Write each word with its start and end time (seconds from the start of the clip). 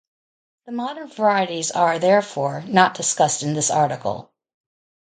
The 0.65 0.71
modern 0.71 1.09
varieties 1.09 1.69
are, 1.69 1.99
therefore, 1.99 2.63
not 2.65 2.95
discussed 2.95 3.43
in 3.43 3.53
this 3.53 3.69
article. 3.69 4.31